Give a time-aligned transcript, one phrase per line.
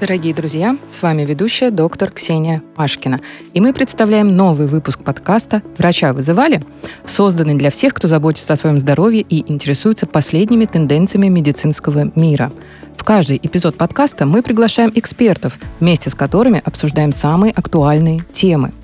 [0.00, 3.20] Дорогие друзья, с вами ведущая доктор Ксения Машкина.
[3.52, 6.62] И мы представляем новый выпуск подкаста «Врача вызывали?»,
[7.04, 12.52] созданный для всех, кто заботится о своем здоровье и интересуется последними тенденциями медицинского мира.
[12.96, 18.72] В каждый эпизод подкаста мы приглашаем экспертов, вместе с которыми обсуждаем самые актуальные темы–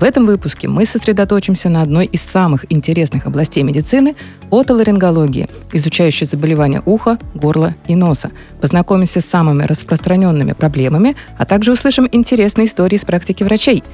[0.00, 4.16] в этом выпуске мы сосредоточимся на одной из самых интересных областей медицины–
[4.50, 8.30] отоларингологии, изучающей заболевания уха, горла и носа.
[8.60, 13.84] Познакомимся с самыми распространенными проблемами, а также услышим интересные истории из практики врачей.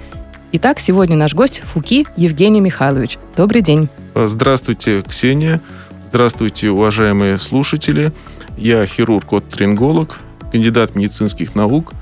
[0.52, 3.18] Итак, сегодня наш гость Фуки Евгений Михайлович.
[3.36, 3.88] Добрый день.
[4.14, 5.60] Здравствуйте, Ксения.
[6.08, 8.12] Здравствуйте, уважаемые слушатели.
[8.56, 10.18] Я хирург-отоларинголог,
[10.50, 11.92] кандидат медицинских наук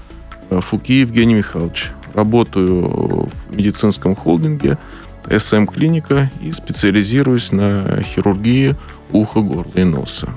[0.51, 4.77] Фуки Евгений Михайлович работаю в медицинском холдинге
[5.25, 8.75] SM клиника и специализируюсь на хирургии
[9.13, 10.29] уха, горла и носа.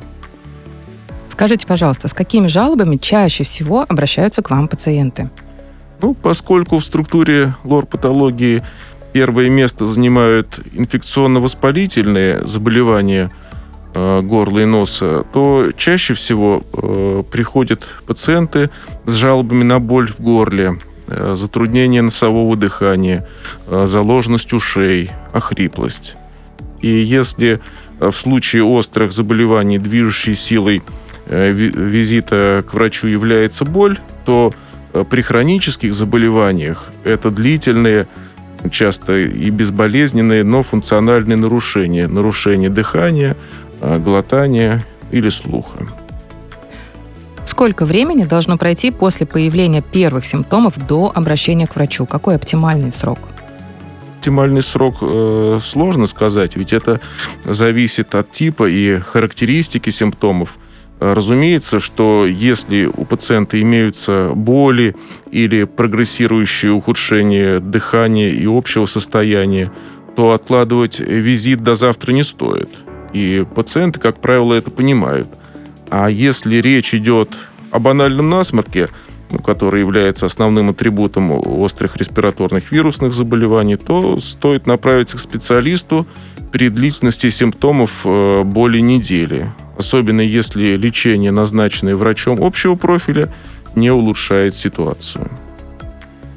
[1.28, 5.30] Скажите, пожалуйста, с какими жалобами чаще всего обращаются к вам пациенты?
[6.02, 8.62] Ну, поскольку в структуре лор-патологии
[9.14, 13.32] первое место занимают инфекционно-воспалительные заболевания
[13.94, 18.70] э, горла и носа, то чаще всего э, приходят пациенты
[19.06, 20.78] с жалобами на боль в горле,
[21.36, 23.28] затруднение носового дыхания,
[23.68, 26.16] э, заложенность ушей, охриплость.
[26.82, 27.60] И если
[28.00, 30.84] э, в случае острых заболеваний движущей силой
[31.28, 34.52] визита к врачу является боль, то
[35.10, 38.08] при хронических заболеваниях это длительные,
[38.70, 42.08] часто и безболезненные, но функциональные нарушения.
[42.08, 43.38] Нарушение дыхания,
[43.80, 45.88] глотания или слуха.
[47.62, 52.08] Сколько времени должно пройти после появления первых симптомов до обращения к врачу?
[52.08, 53.20] Какой оптимальный срок?
[54.18, 57.00] Оптимальный срок э, сложно сказать, ведь это
[57.46, 60.58] зависит от типа и характеристики симптомов.
[61.00, 64.96] Разумеется, что если у пациента имеются боли
[65.30, 69.72] или прогрессирующие ухудшения дыхания и общего состояния,
[70.16, 72.72] то откладывать визит до завтра не стоит.
[73.14, 75.28] И пациенты, как правило, это понимают.
[75.92, 77.30] А если речь идет
[77.72, 78.90] о банальном насморке,
[79.44, 86.06] который является основным атрибутом острых респираторных вирусных заболеваний, то стоит направиться к специалисту
[86.52, 89.50] при длительности симптомов э, более недели.
[89.78, 93.30] Особенно если лечение, назначенное врачом общего профиля,
[93.74, 95.32] не улучшает ситуацию.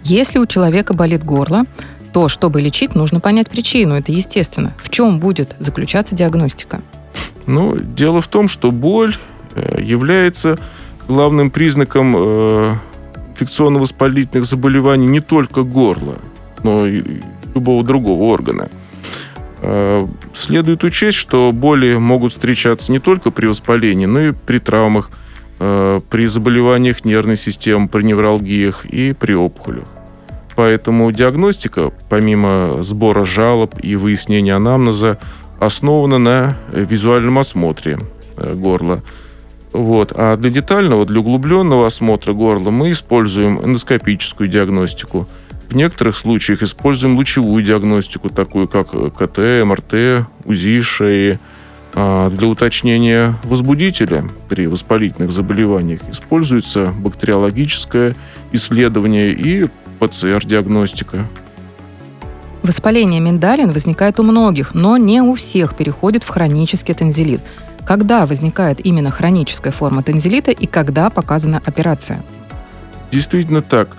[0.04, 1.64] Если у человека болит горло,
[2.12, 3.96] то, чтобы лечить, нужно понять причину.
[3.96, 4.72] Это естественно.
[4.80, 6.80] В чем будет заключаться диагностика?
[7.46, 9.16] Ну, дело в том, что боль
[9.54, 10.58] Э, является
[11.08, 12.74] главным признаком э,
[13.34, 16.16] инфекционно-воспалительных заболеваний не только горла,
[16.62, 17.02] но и
[17.54, 18.68] любого другого органа.
[19.60, 25.10] Э, следует учесть, что боли могут встречаться не только при воспалении, но и при травмах,
[25.56, 29.86] при заболеваниях нервной системы, при невралгиях и при опухолях.
[30.56, 35.18] Поэтому диагностика, помимо сбора жалоб и выяснения анамнеза,
[35.60, 37.98] основана на визуальном осмотре
[38.36, 39.02] горла–
[39.74, 40.12] вот.
[40.14, 45.28] А для детального, для углубленного осмотра горла мы используем эндоскопическую диагностику.
[45.68, 51.40] В некоторых случаях используем лучевую диагностику, такую как КТ, МРТ, УЗИ шеи.
[51.92, 58.14] А для уточнения возбудителя при воспалительных заболеваниях используется бактериологическое
[58.52, 59.66] исследование и
[59.98, 61.26] ПЦР-диагностика.
[62.62, 67.40] Воспаление миндалин возникает у многих, но не у всех переходит в хронический танзелит–
[67.86, 72.22] когда возникает именно хроническая форма танзелита и когда показана операция?
[73.10, 73.96] Действительно так.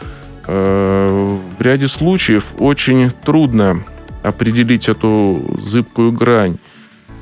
[0.48, 3.84] Э, в ряде случаев очень трудно
[4.24, 6.58] определить эту зыбкую грань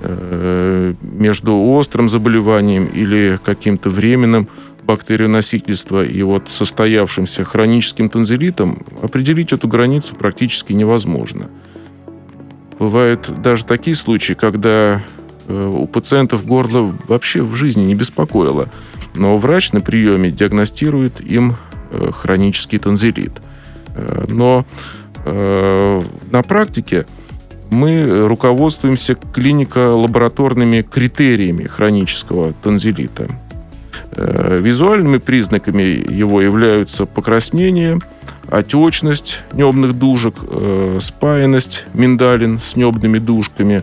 [0.02, 4.48] э, между острым заболеванием или каким-то временным
[4.84, 11.50] бактерионосительства и вот состоявшимся хроническим танзелитом, определить эту границу практически невозможно.
[12.80, 15.02] Бывают даже такие случаи, когда
[15.48, 18.70] у пациентов горло вообще в жизни не беспокоило.
[19.16, 21.56] Но врач на приеме диагностирует им
[21.92, 23.34] э, хронический танзелит.
[23.96, 24.66] Э, но
[25.26, 27.06] на практике
[27.70, 33.30] мы руководствуемся клинико-лабораторными критериями хронического танзелита.
[34.18, 38.00] Визуальными признаками его являются покраснение,
[38.50, 40.36] отечность небных дужек,
[41.00, 43.82] спаянность миндалин с небными дужками,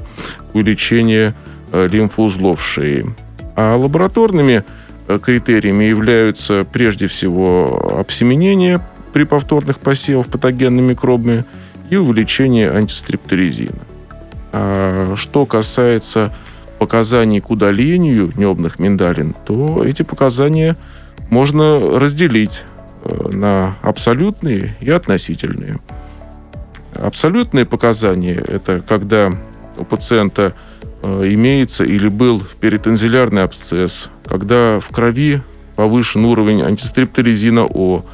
[0.52, 1.34] увеличение
[1.72, 3.06] Э, лимфоузлов шеи.
[3.54, 4.64] А лабораторными
[5.06, 8.80] э, критериями являются прежде всего обсеменение
[9.12, 11.44] при повторных посевах патогенными микробами
[11.88, 13.78] и увеличение антистрепторезина.
[14.52, 16.34] А что касается
[16.80, 20.76] показаний к удалению небных миндалин, то эти показания
[21.28, 22.64] можно разделить
[23.05, 25.79] на абсолютные и относительные.
[26.94, 29.32] Абсолютные показания– это когда
[29.79, 30.55] у пациента
[31.02, 35.41] имеется или был перитонзилярный абсцесс, когда в крови
[35.76, 38.05] повышен уровень антистрепторезина О,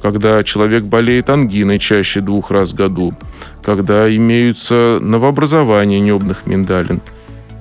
[0.00, 3.14] когда человек болеет ангиной чаще двух раз в году,
[3.64, 7.00] когда имеются новообразования небных миндалин,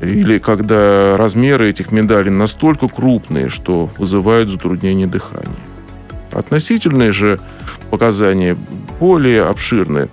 [0.02, 5.50] или когда размеры этих миндалин настолько крупные, что вызывают затруднение дыхания.
[6.36, 7.40] Относительные же
[7.90, 8.58] показания
[9.00, 10.10] более обширные.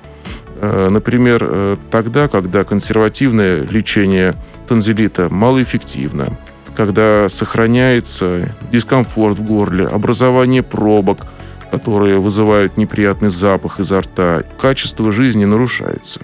[0.60, 4.34] Э, например, э, тогда, когда консервативное лечение
[4.68, 6.38] танзелита малоэффективно,
[6.76, 11.26] когда сохраняется дискомфорт в горле, образование пробок,
[11.70, 16.20] которые вызывают неприятный запах изо рта, качество жизни нарушается.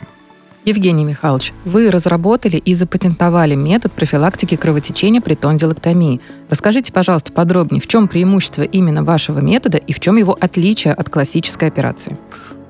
[0.65, 6.21] Евгений Михайлович, вы разработали и запатентовали метод профилактики кровотечения при тонзиллэктомии.
[6.51, 11.09] Расскажите, пожалуйста, подробнее, в чем преимущество именно вашего метода и в чем его отличие от
[11.09, 12.19] классической операции?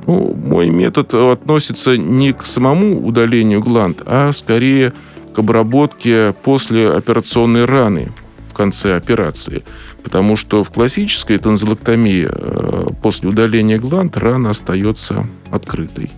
[0.06, 4.93] Ну, мой метод относится не к самому удалению гланд, а скорее
[5.34, 8.12] к обработке после операционной раны
[8.50, 9.62] в конце операции.
[10.02, 16.11] Потому что в классической тонзиллэктомии э, после удаления гланд рана остается открытой.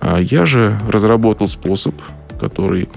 [0.00, 1.94] А я же разработал способ,
[2.40, 2.88] который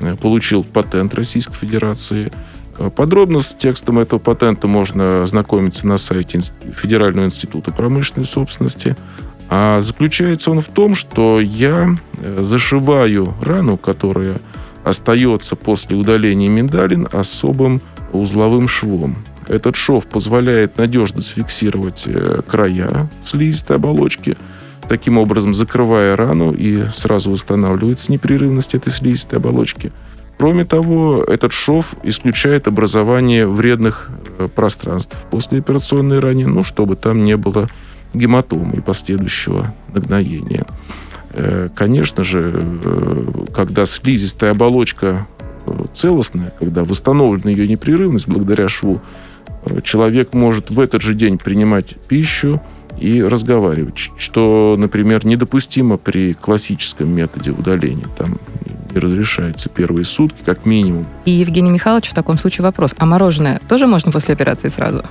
[0.00, 2.32] э, получил патент Российской Федерации.
[2.78, 6.40] Э, подробно с текстом этого патента можно ознакомиться на сайте
[6.74, 8.96] Федерального института промышленной собственности.
[9.50, 11.96] А заключается он в том, что я
[12.38, 14.40] зашиваю рану, которая
[14.84, 17.80] остается после удаления миндалин особым
[18.12, 19.16] узловым швом.
[19.46, 24.36] Этот шов позволяет надежно сфиксировать э, края слизистой оболочки,
[24.88, 29.92] таким образом закрывая рану и сразу восстанавливается непрерывность этой слизистой оболочки.
[30.38, 34.08] Кроме того, этот шов исключает образование вредных
[34.38, 37.68] э, пространств после операционной ране, ну, чтобы там не было
[38.14, 40.64] гематомы и последующего нагноения.
[41.32, 45.26] Э, конечно же, э, когда слизистая оболочка
[45.92, 49.02] целостная, когда восстановлена ее непрерывность благодаря шву,
[49.82, 52.62] человек может в этот же день принимать пищу
[53.00, 58.06] и разговаривать, что, например, недопустимо при классическом методе удаления.
[58.16, 58.38] Там
[58.92, 61.06] не разрешается первые сутки, как минимум.
[61.24, 62.94] И, Евгений Михайлович, в таком случае вопрос.
[62.98, 65.04] А мороженое тоже можно после операции сразу?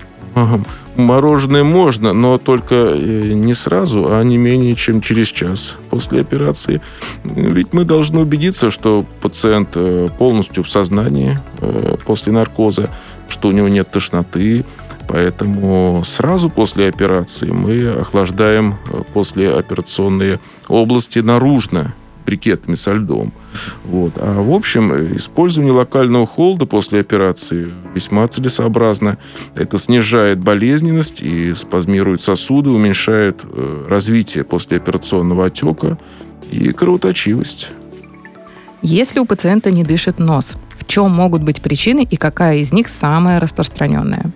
[0.96, 6.82] Мороженое можно, но только э, не сразу, а не менее чем через час после операции.
[7.24, 12.90] Ведь мы должны убедиться, что пациент э, полностью в сознании э, после наркоза,
[13.30, 14.64] что у него нет тошноты,
[15.08, 18.76] Поэтому сразу после операции мы охлаждаем
[19.14, 21.94] послеоперационные области наружно
[22.28, 23.32] брикетами со льдом.
[23.86, 24.14] Вот.
[24.18, 29.18] А в общем, использование локального холода после операции весьма целесообразно.
[29.56, 35.98] Это снижает болезненность и спазмирует сосуды, уменьшает э, развитие послеоперационного отека
[36.52, 37.72] и кровоточивость.
[38.82, 42.90] Если у пациента не дышит нос, в чем могут быть причины и какая из них
[42.90, 44.32] самая распространенная?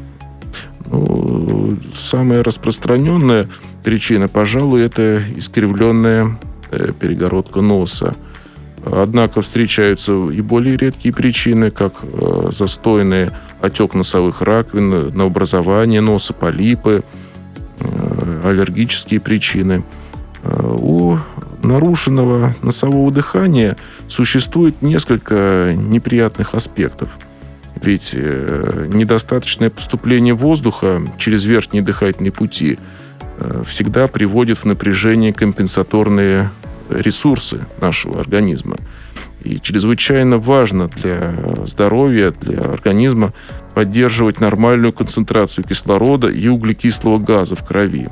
[0.91, 3.47] Ну, самая распространенная
[3.83, 6.37] причина, пожалуй, это искривленная
[6.71, 8.15] Э, перегородка носа.
[8.85, 13.29] Однако встречаются и более редкие причины, как э, застойный
[13.59, 17.03] отек носовых раковин, на образование носа, полипы,
[17.79, 19.83] э, аллергические причины.
[20.43, 21.17] У
[21.61, 23.75] нарушенного носового дыхания
[24.07, 27.09] существует несколько неприятных аспектов.
[27.81, 32.77] Ведь недостаточное поступление воздуха через верхние дыхательные пути
[33.65, 36.49] всегда приводит в напряжение компенсаторные
[36.89, 38.77] ресурсы нашего организма.
[39.43, 41.33] И чрезвычайно важно для
[41.65, 43.33] здоровья, для организма
[43.73, 48.09] поддерживать нормальную концентрацию кислорода и углекислого газа в крови.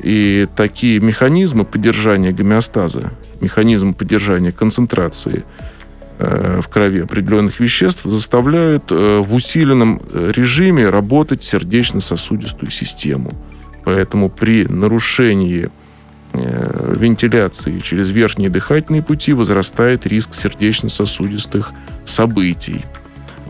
[0.00, 5.77] И такие механизмы поддержания гомеостаза, механизмы поддержания концентрации э,
[6.18, 13.32] в крови определенных веществ заставляют э, в усиленном режиме работать сердечно-сосудистую систему.
[13.84, 15.70] Поэтому при нарушении
[16.34, 21.72] Э, вентиляции через верхние дыхательные пути возрастает риск сердечно-сосудистых
[22.04, 22.84] событий.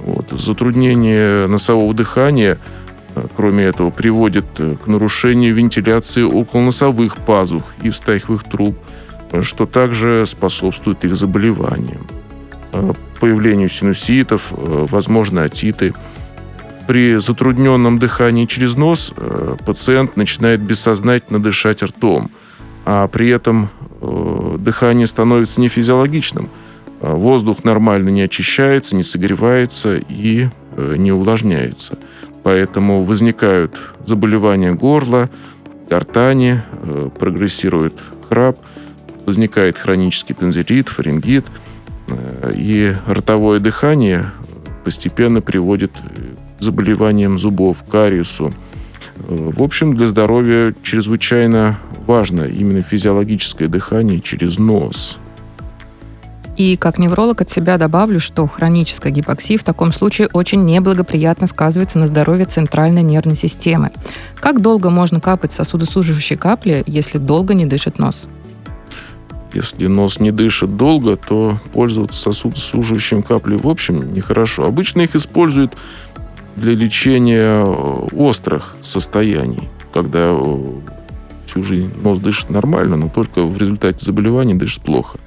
[0.04, 0.30] Вот.
[0.30, 2.58] Затруднение носового дыхания,
[3.14, 8.78] э, кроме этого, приводит э, к нарушению вентиляции околоносовых пазух и встахивых труб,
[9.42, 12.06] что также способствует их заболеваниям.
[13.20, 15.94] Появлению синуситов, возможно, отиты.
[16.86, 19.12] При затрудненном дыхании через нос
[19.66, 22.30] пациент начинает бессознательно дышать ртом–
[22.90, 23.68] а при этом
[24.00, 26.48] э, дыхание становится нефизиологичным.
[27.02, 31.98] Э, воздух нормально не очищается, не согревается и э, не увлажняется.
[32.44, 35.28] Поэтому возникают заболевания горла,
[35.90, 37.92] гортани, э, прогрессирует
[38.30, 38.56] храп,
[39.26, 41.50] возникает хронический танзелит, фарингит, э,
[42.54, 44.30] и ротовое дыхание
[44.84, 45.92] постепенно приводит
[46.58, 48.52] к заболеваниям зубов, кариесу.
[49.16, 55.18] В общем, для здоровья чрезвычайно важно именно физиологическое дыхание через нос–
[56.58, 62.00] и как невролог от себя добавлю, что хроническая гипоксия в таком случае очень неблагоприятно сказывается
[62.00, 63.92] на здоровье центральной нервной системы.
[64.34, 68.26] Как долго можно капать сосудосуживающие капли, если долго не дышит нос?
[69.54, 74.64] Если нос не дышит долго, то пользоваться сосудосуживающим каплей в общем нехорошо.
[74.64, 75.74] Обычно их используют
[76.56, 80.56] для лечения э, острых состояний, когда э,
[81.46, 85.18] всю жизнь нос дышит нормально, но только в результате заболевания дышит плохо.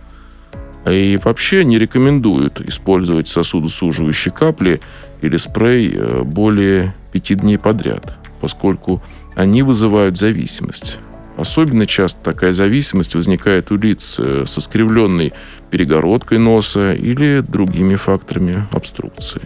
[0.85, 4.81] И вообще не рекомендуют использовать сосудосуживающие капли
[5.21, 9.01] или спрей э, более пяти дней подряд, поскольку
[9.35, 10.99] они вызывают зависимость.
[11.41, 15.33] Особенно часто такая зависимость возникает у лиц э, со скривленной
[15.71, 19.41] перегородкой носа или другими факторами обструкции.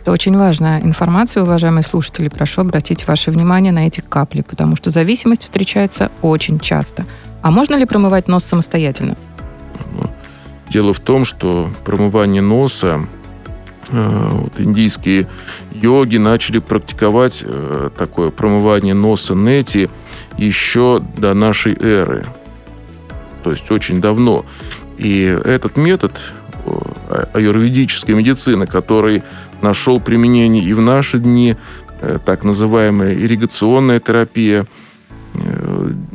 [0.00, 2.28] Это очень важная информация, уважаемые слушатели.
[2.28, 7.04] Прошу обратить ваше внимание на эти капли, потому что зависимость встречается очень часто.
[7.42, 9.16] А можно ли промывать нос самостоятельно?
[10.70, 13.06] Дело в том, что промывание носа
[13.90, 15.28] э, вот, индийские
[15.72, 19.90] йоги начали практиковать э, такое промывание носа нети
[20.36, 22.24] еще до нашей эры.
[23.44, 24.44] То есть очень давно.
[24.98, 26.12] И этот метод
[26.64, 29.22] э, аюрведической медицины, который
[29.60, 31.56] нашел применение и в наши дни,
[32.26, 34.66] так называемая ирригационная терапия–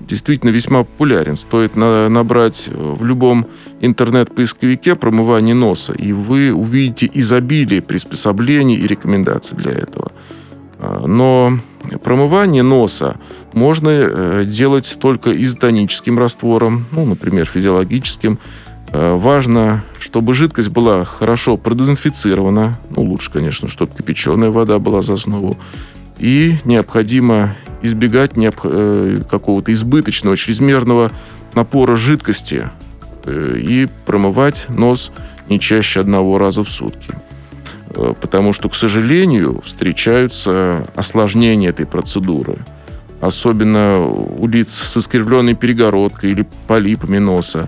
[0.07, 1.35] действительно весьма популярен.
[1.35, 3.47] Стоит на, набрать в любом
[3.81, 10.11] интернет-поисковике промывание носа, и вы увидите изобилие приспособлений и рекомендаций для этого.
[10.79, 11.59] Но
[12.03, 13.17] промывание носа
[13.53, 18.39] можно э, делать только изотоническим раствором, ну, например, физиологическим.
[18.91, 22.79] Э, важно, чтобы жидкость была хорошо продезинфицирована.
[22.95, 25.57] Ну, лучше, конечно, чтобы кипяченая вода была за основу.
[26.19, 31.11] И необходимо избегать э, какого-то избыточного, чрезмерного
[31.53, 32.69] напора жидкости
[33.25, 35.11] и промывать нос
[35.49, 37.13] не чаще одного раза в сутки.
[37.97, 42.57] Э, потому что, к сожалению, встречаются осложнения этой процедуры.
[43.19, 47.67] Особенно у лиц с искривленной перегородкой или полипами носа,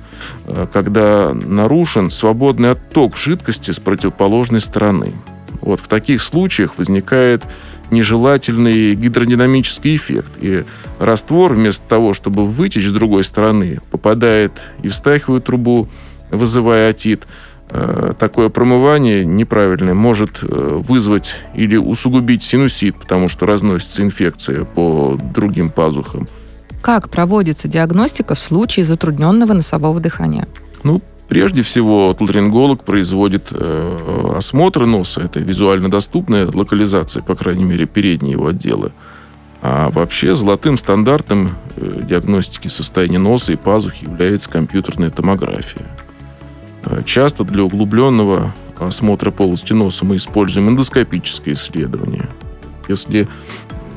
[0.71, 5.13] когда нарушен свободный отток жидкости с противоположной стороны.
[5.61, 7.43] Вот в таких случаях возникает
[7.91, 10.31] нежелательный гидродинамический эффект.
[10.39, 10.63] И
[10.99, 14.51] раствор вместо того, чтобы вытечь с другой стороны, попадает
[14.83, 15.87] и в стахивую трубу,
[16.31, 17.25] вызывая отит.
[17.71, 25.17] Э, такое промывание неправильное может э, вызвать или усугубить синусит, потому что разносится инфекция по
[25.35, 26.27] другим пазухам.
[26.81, 30.47] Как проводится диагностика в случае затрудненного носового дыхания?
[30.83, 35.21] Ну, Прежде всего, отларинголог производит э, осмотр носа.
[35.21, 38.91] Это визуально доступная локализация, по крайней мере, передние его отделы.
[39.61, 45.85] А вообще золотым стандартом диагностики состояния носа и пазух является компьютерная томография.
[47.05, 52.27] Часто для углубленного осмотра полости носа мы используем эндоскопическое исследование.
[52.87, 53.27] Если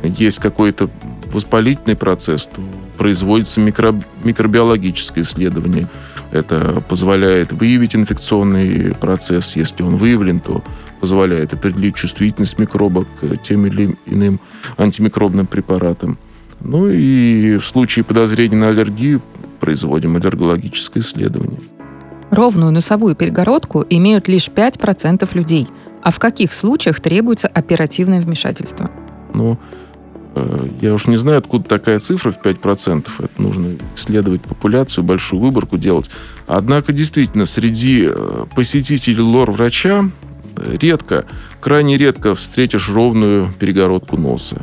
[0.02, 0.90] есть какой-то
[1.32, 2.60] воспалительный процесс, то
[2.98, 3.94] производится микро,
[4.24, 5.88] микробиологическое исследование–
[6.32, 9.54] это позволяет выявить инфекционный процесс.
[9.54, 10.64] Если он выявлен, то
[10.98, 14.40] позволяет определить чувствительность микроба к тем или иным
[14.78, 16.18] антимикробным препаратам.
[16.60, 19.20] Ну и в случае подозрения на аллергию
[19.60, 21.60] производим аллергологическое исследование.
[22.32, 25.68] Ровную носовую перегородку имеют лишь 5% людей.
[26.02, 28.90] А в каких случаях требуется оперативное вмешательство?
[29.34, 29.58] Ну,
[30.34, 33.06] Э, я уж не знаю, откуда такая цифра в 5%.
[33.18, 36.10] Это нужно исследовать популяцию, большую выборку делать.
[36.46, 40.04] Однако, действительно, среди э, посетителей лор-врача
[40.56, 41.26] э, редко,
[41.60, 44.62] крайне редко встретишь ровную перегородку носа.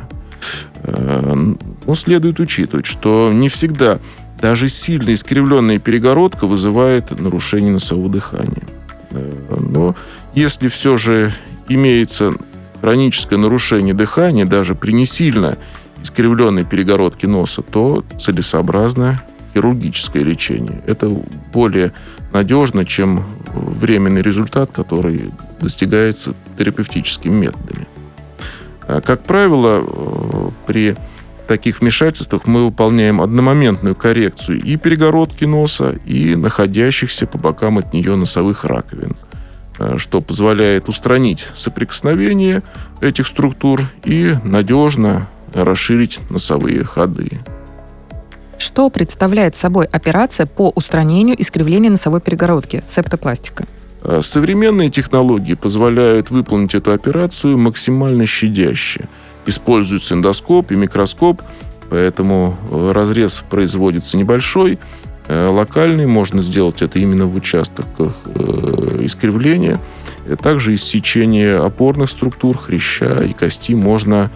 [0.82, 3.98] Но следует учитывать, что не всегда
[4.40, 8.62] даже сильно искривленная перегородка вызывает нарушение носового дыхания.
[9.10, 9.94] Но
[10.34, 11.32] если все же
[11.68, 12.32] имеется
[12.80, 15.58] хроническое нарушение дыхания, даже при не сильно
[16.02, 20.80] искривленной перегородке носа, то целесообразно хирургическое лечение.
[20.86, 21.08] Это
[21.52, 21.92] более
[22.32, 25.30] надежно, чем временный результат, который
[25.60, 27.86] достигается терапевтическими методами.
[28.86, 30.96] А, как правило, э, при
[31.50, 38.14] таких вмешательствах мы выполняем одномоментную коррекцию и перегородки носа, и находящихся по бокам от нее
[38.16, 39.16] носовых раковин–
[39.80, 42.62] Э, что позволяет устранить соприкосновение
[43.00, 47.40] этих структур и надежно расширить носовые ходы.
[48.58, 53.64] Что представляет собой операция по устранению искривления носовой перегородки септопластика?
[54.02, 59.08] Э, современные технологии позволяют выполнить эту операцию максимально щадяще.
[59.46, 61.42] Используются эндоскоп и микроскоп,
[61.88, 64.78] поэтому э, разрез производится небольшой,
[65.28, 68.14] э, локальный, можно сделать это именно в участках
[69.00, 69.80] искривления.
[70.42, 74.30] Также иссечение опорных структур, хряща и кости можно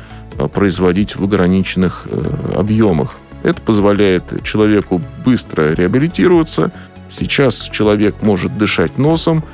[0.53, 2.09] производить в ограниченных
[2.57, 3.17] объемах.
[3.45, 6.73] Это позволяет человеку быстро реабилитироваться,
[7.17, 9.45] Сейчас человек может дышать носом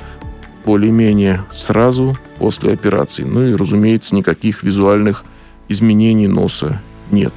[0.65, 3.23] более-менее сразу после операции.
[3.23, 5.23] Ну и, разумеется, никаких визуальных
[5.71, 7.33] изменений носа нет.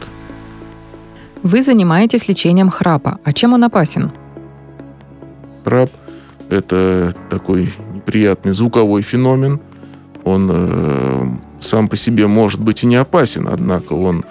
[1.43, 3.19] Вы занимаетесь лечением храпа.
[3.25, 4.13] А чем он опасен?
[5.65, 5.91] Храп–
[6.49, 9.61] это такой неприятный звуковой феномен.
[10.25, 11.27] Он э,
[11.61, 14.25] сам по себе может быть и не опасен, однако он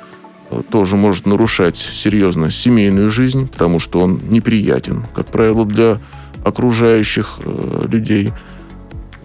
[0.69, 5.99] тоже может нарушать серьезно семейную жизнь, потому что он неприятен, как правило, для
[6.43, 8.33] окружающих э, людей.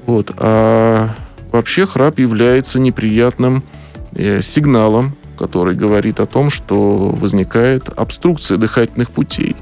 [0.06, 0.32] Вот.
[0.36, 1.14] А
[1.52, 3.77] вообще храп является неприятным э,
[4.14, 9.56] сигналом, который говорит о том, что возникает обструкция дыхательных путей.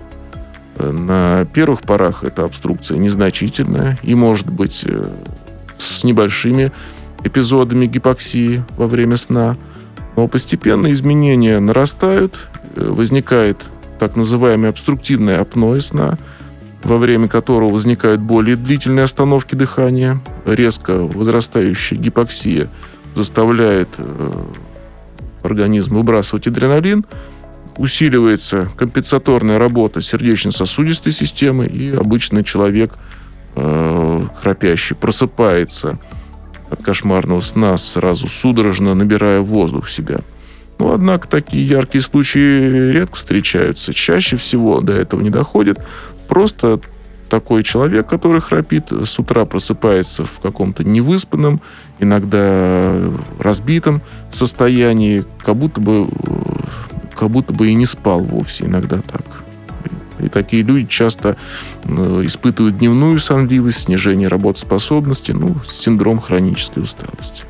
[0.79, 5.09] На первых порах эта обструкция незначительная и может быть э,
[5.79, 6.71] с небольшими
[7.25, 9.57] эпизодами гипоксии во время сна–
[10.17, 12.35] но постепенно изменения нарастают,
[12.75, 13.65] э, возникает
[14.01, 16.19] так называемое обструктивное апноэ сна,
[16.83, 22.69] во время которого возникают более длительные остановки дыхания, резко возрастающая гипоксия
[23.17, 24.45] заставляет э,
[25.43, 27.05] организм выбрасывать адреналин,
[27.77, 32.95] усиливается компенсаторная работа сердечно-сосудистой системы, и обычный человек,
[33.57, 35.99] э, храпящий, просыпается–
[36.71, 40.21] от кошмарного сна, сразу судорожно набирая воздух в себя.
[40.79, 43.95] Но, однако, такие яркие случаи редко встречаются.
[43.95, 45.79] Чаще всего до этого не доходит.
[46.29, 46.81] Просто
[47.29, 51.61] такой человек, который храпит, с утра просыпается в каком-то невыспанном,
[51.99, 52.95] иногда
[53.39, 56.09] разбитом состоянии, как будто бы,
[57.15, 59.25] как будто бы и не спал вовсе, иногда так.
[60.19, 61.37] И такие люди часто
[61.85, 67.45] э, испытывают дневную сонливость, снижение работоспособности, ну, синдром хронической усталости.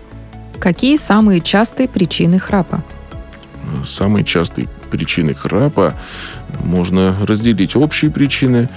[0.59, 2.83] Какие самые частые причины храпа?
[3.85, 5.95] Самые частые причины храпа
[6.65, 8.69] можно разделить общие причины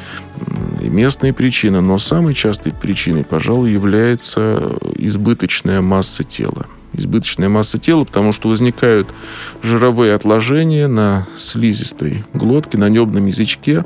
[0.82, 8.04] и местные причины, но самой частой причиной, пожалуй, является избыточная масса тела избыточная масса тела,
[8.04, 9.08] потому что возникают
[9.62, 13.86] жировые отложения на слизистой глотке, на небном язычке,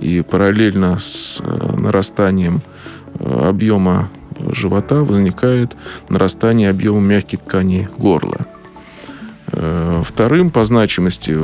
[0.00, 2.62] и параллельно с э, нарастанием
[3.18, 5.76] э, объема живота возникает
[6.08, 8.46] нарастание объема мягких тканей горла.
[9.68, 11.36] Э, вторым по значимости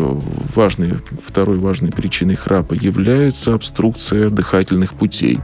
[0.54, 0.94] важной,
[1.26, 5.40] второй важной причиной храпа является обструкция дыхательных путей.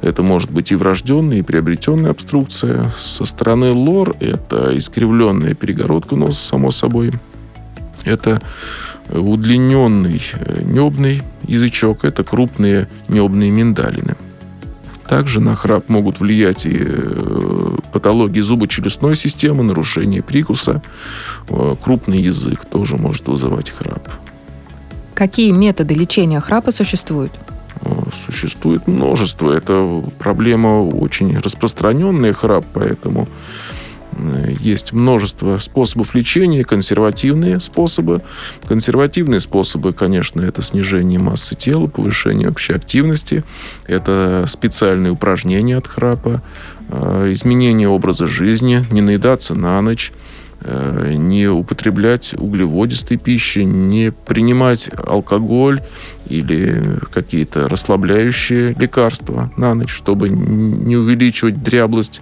[0.00, 2.92] Это может быть и врожденная, и приобретенная обструкция.
[2.96, 7.12] Со стороны лор это искривленная перегородка носа, само собой.
[8.04, 8.40] Это
[9.10, 14.09] удлиненный э, небный язычок, это крупные небные миндалины.
[15.10, 20.82] Также на храп могут влиять и э, патологии зубочелюстной системы, нарушение прикуса.
[21.48, 24.08] Э, крупный язык тоже может вызывать храп.
[25.14, 27.32] Какие методы лечения храпа существуют?
[27.80, 27.88] Э,
[28.24, 29.50] существует множество.
[29.50, 33.26] Это проблема очень распространенная, храп, поэтому
[34.60, 38.22] есть множество способов лечения, консервативные способы.
[38.68, 43.44] Консервативные способы, конечно, это снижение массы тела, повышение общей активности,
[43.86, 46.42] это специальные упражнения от храпа,
[46.88, 50.12] э, изменение образа жизни, не наедаться на ночь,
[50.62, 55.80] э, не употреблять углеводистой пищи, не принимать алкоголь
[56.26, 62.20] или какие-то расслабляющие лекарства на ночь, чтобы не увеличивать дряблость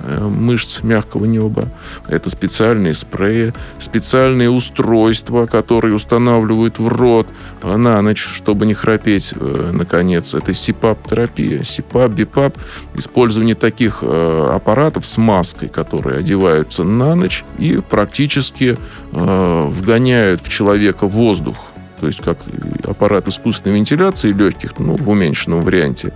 [0.00, 1.68] мышц мягкого неба.
[2.06, 7.26] Это специальные спреи, специальные устройства, которые устанавливают в рот
[7.62, 9.32] на ночь, чтобы не храпеть.
[9.34, 11.62] Э, наконец, это СИПАП-терапия.
[11.64, 12.56] СИПАП, БИПАП.
[12.94, 18.76] Использование таких э, аппаратов с маской, которые одеваются на ночь и практически
[19.10, 21.56] вгоняют в человека воздух
[22.00, 22.38] то есть как
[22.84, 26.12] аппарат искусственной вентиляции легких, ну, в уменьшенном варианте.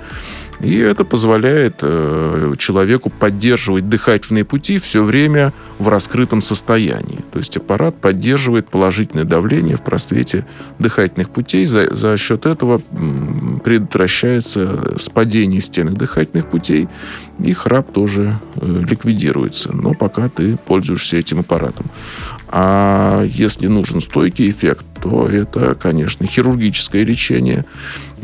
[0.63, 7.19] И это позволяет э, человеку поддерживать дыхательные пути все время в раскрытом состоянии.
[7.33, 10.47] То есть аппарат поддерживает положительное давление в просвете
[10.79, 11.67] дыхательных путей.
[11.67, 12.81] За, за счет этого
[13.65, 16.89] предотвращается спадение стенок дыхательных путей,
[17.41, 19.73] и храп тоже э, ликвидируется.
[19.73, 21.87] Но пока ты пользуешься этим аппаратом.
[22.55, 27.65] А если нужен стойкий эффект, то это, конечно, хирургическое лечение.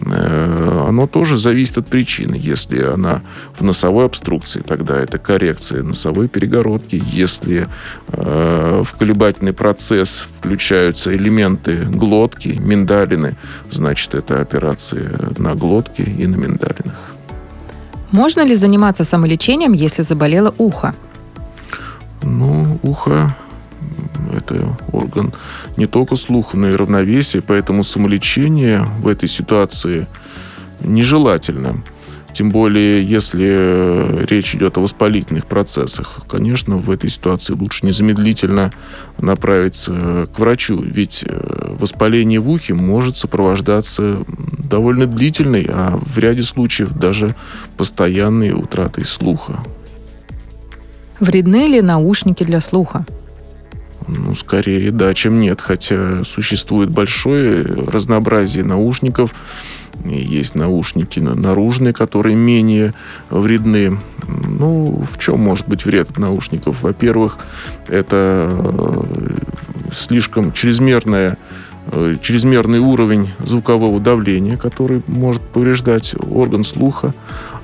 [0.04, 2.38] Э, оно тоже зависит от причины.
[2.38, 3.22] Если она
[3.58, 7.02] в носовой обструкции, тогда это коррекция носовой перегородки.
[7.10, 7.68] Если
[8.08, 13.34] э, в колебательный процесс включаются элементы глотки, миндалины,
[13.70, 17.14] значит, это операция на глотке и на миндалинах.
[18.10, 20.94] Можно ли заниматься самолечением, если заболело ухо?
[22.22, 23.34] Ну, ухо
[24.34, 25.32] это орган
[25.76, 30.06] не только слуха, но и равновесия, поэтому самолечение в этой ситуации
[30.80, 31.82] нежелательно.
[32.32, 36.20] Тем более, если речь идет о воспалительных процессах.
[36.28, 38.70] Конечно, в этой ситуации лучше незамедлительно
[39.18, 44.18] направиться к врачу, ведь э, воспаление в ухе может сопровождаться
[44.58, 47.34] довольно длительной, а в ряде случаев даже
[47.76, 49.60] постоянной утратой слуха.
[51.18, 53.04] Вредны ли наушники для слуха?
[54.08, 55.60] Ну, скорее да, чем нет.
[55.60, 59.34] Хотя существует большое разнообразие наушников.
[60.04, 62.94] Есть наушники наружные, которые менее
[63.30, 63.98] вредны.
[64.26, 66.82] Ну, в чем может быть вред наушников?
[66.82, 67.38] Во-первых,
[67.88, 69.38] это э,
[69.92, 71.36] слишком чрезмерная
[71.90, 77.12] э, чрезмерный уровень звукового давления, который может повреждать орган слуха.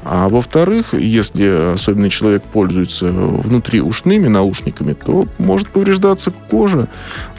[0.05, 6.89] А во-вторых, если особенно человек пользуется внутриушными наушниками, то может повреждаться кожа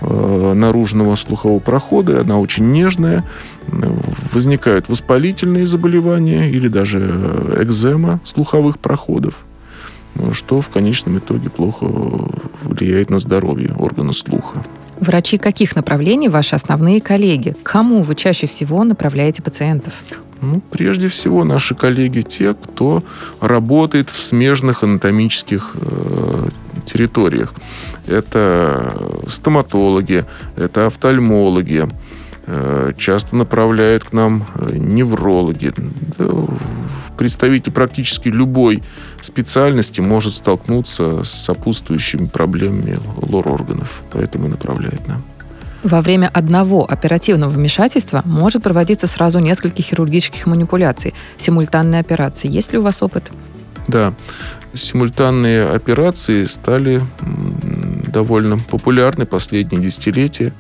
[0.02, 2.22] э, наружного слухового прохода.
[2.22, 3.24] Она очень нежная.
[4.32, 7.00] Возникают воспалительные заболевания или даже
[7.60, 9.36] экзема слуховых проходов,
[10.34, 11.86] что в конечном итоге плохо
[12.64, 14.64] влияет на здоровье органа слуха.
[15.00, 17.56] Врачи каких направлений ваши основные коллеги?
[17.64, 19.94] К кому вы чаще всего направляете пациентов?
[20.42, 23.04] Ну, прежде всего, наши коллеги те, кто
[23.40, 26.50] работает в смежных анатомических э,
[26.86, 27.54] территориях.
[28.06, 28.94] Это
[29.28, 31.88] стоматологи, это офтальмологи,
[32.98, 35.74] часто направляют к нам э, неврологи.
[37.18, 38.84] Представитель практически любой
[39.22, 45.24] специальности может столкнуться с сопутствующими проблемами лор-органов, поэтому и направляет нам.
[45.84, 52.50] Во время одного оперативного вмешательства может проводиться сразу несколько хирургических манипуляций, симультанные операции.
[52.50, 53.32] Есть ли у вас опыт?
[53.88, 54.14] Да,
[54.74, 57.02] симультанные операции стали
[58.12, 60.54] довольно популярны последние десятилетия,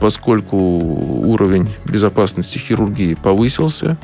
[0.00, 3.96] поскольку уровень безопасности хирургии повысился,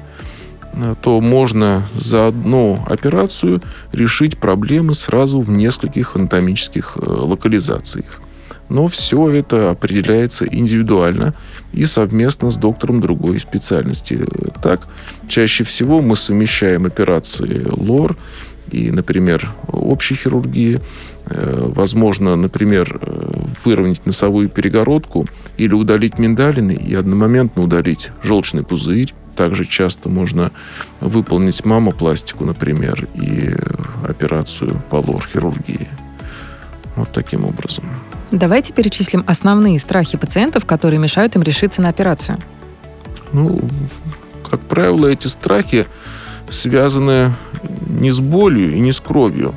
[1.03, 3.61] то можно за одну операцию
[3.93, 8.21] решить проблемы сразу в нескольких анатомических э, локализациях.
[8.69, 11.35] Но все это определяется индивидуально
[11.73, 14.25] и совместно с доктором другой специальности.
[14.63, 14.87] Так,
[15.29, 18.17] чаще всего мы совмещаем операции ЛОР
[18.71, 20.81] и, например, общей хирургии.
[21.27, 23.01] Э, возможно, например,
[23.65, 25.27] выровнять носовую перегородку
[25.61, 29.13] или удалить миндалины и одномоментно удалить желчный пузырь.
[29.37, 30.51] Также часто можно
[31.01, 33.55] выполнить мамопластику, например, и
[34.09, 35.87] операцию по лор-хирургии.
[36.97, 37.85] Вот таким образом.
[38.31, 42.39] Давайте перечислим основные страхи пациентов, которые мешают им решиться на операцию.
[43.33, 43.61] Ну,
[44.51, 45.87] как правило, эти страхи
[46.49, 47.35] связаны
[47.87, 49.55] не с болью и не с кровью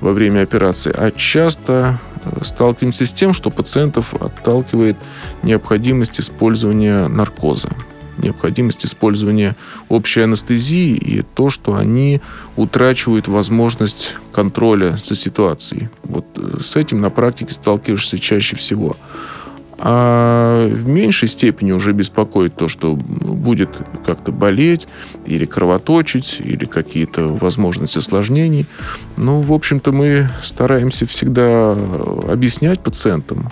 [0.00, 1.98] во время операции, а часто
[2.42, 4.96] сталкиваемся с тем, что пациентов отталкивает
[5.42, 7.70] необходимость использования наркоза
[8.18, 9.56] необходимость использования
[9.88, 12.20] общей анестезии и то, что они
[12.56, 15.90] утрачивают возможность контроля за ситуацией.
[16.02, 18.96] Вот э, с этим на практике сталкиваешься чаще всего.
[19.78, 23.70] А в меньшей степени уже беспокоит то, что будет
[24.04, 24.88] как-то болеть
[25.26, 28.66] или кровоточить, или какие-то возможности осложнений.
[29.16, 31.72] Ну, в общем-то, мы стараемся всегда
[32.28, 33.50] объяснять пациентам,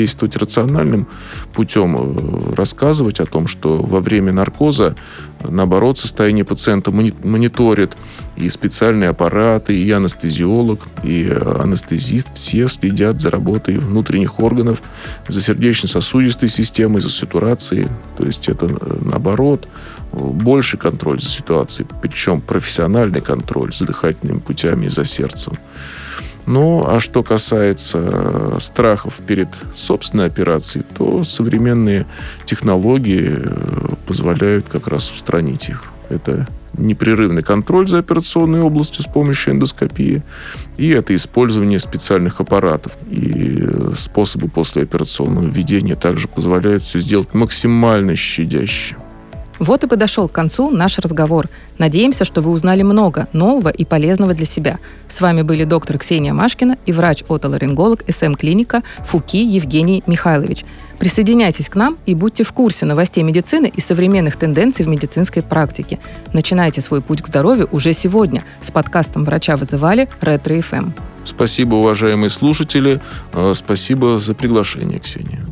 [0.00, 1.06] действовать рациональным
[1.52, 4.94] путем, э, рассказывать о том, что во время наркоза,
[5.42, 7.96] наоборот, состояние пациента мониторит
[8.36, 12.34] и специальные аппараты, и анестезиолог, и э, анестезист.
[12.34, 14.82] Все следят за работой внутренних органов,
[15.28, 17.88] за сердечно-сосудистой системой, за сатурацией.
[18.16, 19.68] То есть это, э, наоборот,
[20.12, 25.52] больше контроль за ситуацией, причем профессиональный контроль за дыхательными путями и за сердцем.
[26.46, 32.06] Ну, а что касается э, страхов перед собственной операцией, то современные
[32.44, 35.84] технологии э, позволяют как раз устранить их.
[36.08, 40.22] Это непрерывный контроль за операционной областью с помощью эндоскопии,
[40.76, 42.96] и это использование специальных аппаратов.
[43.10, 48.96] И э, способы послеоперационного введения также позволяют все сделать максимально щадяще.
[49.60, 51.46] Вот и подошел к концу наш разговор.
[51.76, 54.78] Надеемся, что вы узнали много нового и полезного для себя.
[55.06, 60.64] С вами были доктор Ксения Машкина и врач-отоларинголог СМ-клиника Фуки Евгений Михайлович.
[60.98, 65.98] Присоединяйтесь к нам и будьте в курсе новостей медицины и современных тенденций в медицинской практике.
[66.32, 70.92] Начинайте свой путь к здоровью уже сегодня с подкастом «Врача вызывали» Ретро ФМ.
[71.26, 73.00] Спасибо, уважаемые слушатели.
[73.34, 75.46] Э, спасибо за приглашение, Ксения.